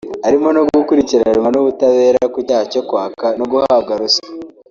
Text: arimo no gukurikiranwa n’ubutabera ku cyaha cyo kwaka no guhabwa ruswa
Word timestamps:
arimo 0.27 0.47
no 0.55 0.61
gukurikiranwa 0.69 1.47
n’ubutabera 1.51 2.21
ku 2.33 2.37
cyaha 2.47 2.65
cyo 2.71 2.81
kwaka 2.89 3.25
no 3.37 3.45
guhabwa 3.51 3.93
ruswa 3.99 4.27